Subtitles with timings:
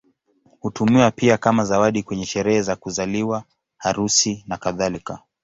[0.59, 3.43] Hutumiwa pia kama zawadi kwenye sherehe za kuzaliwa,
[3.77, 5.19] harusi, nakadhalika.